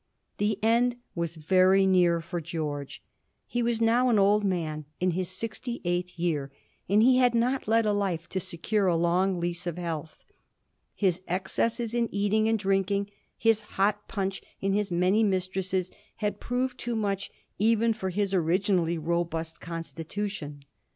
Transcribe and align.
The 0.39 0.57
end 0.63 0.95
was 1.13 1.35
very 1.35 1.85
near 1.85 2.21
for 2.21 2.41
George. 2.41 3.03
He 3.45 3.61
was 3.61 3.79
now 3.79 4.09
an 4.09 4.17
old 4.17 4.43
man, 4.43 4.85
in 4.99 5.11
his 5.11 5.29
sixty 5.29 5.79
eighth 5.85 6.17
year, 6.17 6.51
and 6.89 7.03
he 7.03 7.17
had 7.19 7.35
not 7.35 7.67
led 7.67 7.85
a 7.85 7.93
life 7.93 8.27
to 8.29 8.39
secure 8.39 8.87
a 8.87 8.95
long 8.95 9.39
lease 9.39 9.67
of 9.67 9.77
health. 9.77 10.23
His 10.95 11.21
excesses 11.27 11.93
in 11.93 12.09
eating 12.11 12.49
and 12.49 12.57
drinking, 12.57 13.11
his 13.37 13.61
hot 13.77 14.07
punch, 14.07 14.41
and 14.59 14.73
his 14.73 14.89
many 14.89 15.23
mistresses, 15.23 15.91
had 16.15 16.39
proved 16.39 16.79
too 16.79 16.95
much 16.95 17.29
even 17.59 17.93
for 17.93 18.09
his 18.09 18.33
originally 18.33 18.97
robust 18.97 19.59
constitution. 19.61 20.63